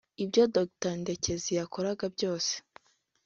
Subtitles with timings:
[0.23, 2.53] Ibyo Dr Ndekezi yakoraga byose